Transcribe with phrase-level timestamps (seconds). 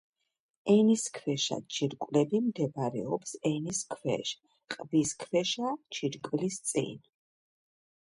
[0.75, 4.35] ენისქვეშა ჯირკვლები მდებარეობს ენის ქვეშ,
[4.75, 7.03] ყბისქვეშა ჯირკვლის წინ.